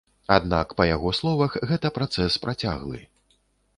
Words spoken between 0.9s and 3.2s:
яго словах, гэта працэс працяглы.